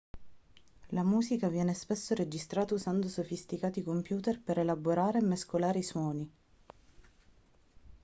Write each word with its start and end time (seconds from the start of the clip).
la 0.93 1.03
musica 1.03 1.47
viene 1.47 1.75
spesso 1.75 2.15
registrata 2.15 2.73
usando 2.73 3.07
sofisticati 3.07 3.83
computer 3.83 4.41
per 4.41 4.57
elaborare 4.57 5.19
e 5.19 5.23
mescolare 5.23 5.77
i 5.77 5.83
suoni 5.83 6.31